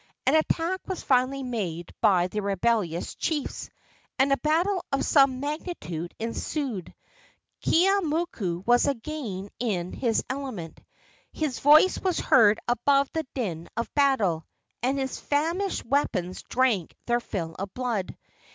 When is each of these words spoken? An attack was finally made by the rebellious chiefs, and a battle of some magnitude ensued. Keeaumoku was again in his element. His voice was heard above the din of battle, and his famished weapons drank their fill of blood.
An 0.25 0.33
attack 0.33 0.81
was 0.87 1.03
finally 1.03 1.43
made 1.43 1.93
by 2.01 2.25
the 2.27 2.41
rebellious 2.41 3.13
chiefs, 3.13 3.69
and 4.17 4.33
a 4.33 4.37
battle 4.37 4.83
of 4.91 5.05
some 5.05 5.39
magnitude 5.39 6.15
ensued. 6.17 6.91
Keeaumoku 7.63 8.65
was 8.65 8.87
again 8.87 9.49
in 9.59 9.93
his 9.93 10.23
element. 10.27 10.79
His 11.31 11.59
voice 11.59 11.99
was 11.99 12.19
heard 12.19 12.59
above 12.67 13.11
the 13.13 13.27
din 13.35 13.69
of 13.77 13.93
battle, 13.93 14.47
and 14.81 14.97
his 14.97 15.19
famished 15.19 15.85
weapons 15.85 16.41
drank 16.49 16.95
their 17.05 17.19
fill 17.19 17.53
of 17.59 17.71
blood. 17.75 18.17